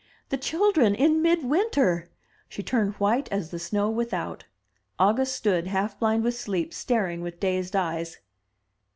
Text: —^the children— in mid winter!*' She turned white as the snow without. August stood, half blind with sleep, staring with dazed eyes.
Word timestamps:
—^the 0.31 0.41
children— 0.41 0.95
in 0.95 1.21
mid 1.21 1.43
winter!*' 1.43 2.09
She 2.49 2.63
turned 2.63 2.95
white 2.95 3.31
as 3.31 3.51
the 3.51 3.59
snow 3.59 3.87
without. 3.87 4.45
August 4.97 5.35
stood, 5.35 5.67
half 5.67 5.99
blind 5.99 6.23
with 6.23 6.33
sleep, 6.35 6.73
staring 6.73 7.21
with 7.21 7.39
dazed 7.39 7.75
eyes. 7.75 8.17